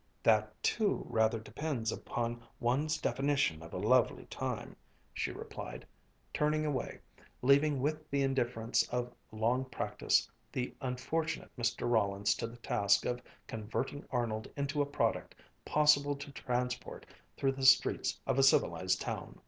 "That 0.23 0.63
too 0.63 1.05
rather 1.11 1.37
depends 1.39 1.91
upon 1.91 2.41
one's 2.59 2.97
definition 2.99 3.61
of 3.61 3.71
a 3.71 3.77
lovely 3.77 4.25
time," 4.31 4.75
she 5.13 5.29
replied, 5.31 5.85
turning 6.33 6.65
away, 6.65 7.01
leaving 7.43 7.79
with 7.81 8.09
the 8.09 8.23
indifference 8.23 8.81
of 8.89 9.13
long 9.31 9.63
practice 9.65 10.27
the 10.51 10.73
unfortunate 10.81 11.55
Mr. 11.55 11.87
Rollins 11.87 12.33
to 12.37 12.47
the 12.47 12.57
task 12.57 13.05
of 13.05 13.21
converting 13.45 14.03
Arnold 14.09 14.47
into 14.57 14.81
a 14.81 14.87
product 14.87 15.35
possible 15.65 16.15
to 16.15 16.31
transport 16.31 17.05
through 17.37 17.51
the 17.51 17.63
streets 17.63 18.19
of 18.25 18.39
a 18.39 18.43
civilized 18.43 19.01
town. 19.01 19.39